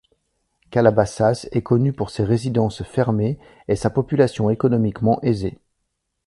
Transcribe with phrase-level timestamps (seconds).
[0.71, 5.59] Calabasas est connu pour ses résidences fermées et sa population économiquement aisée.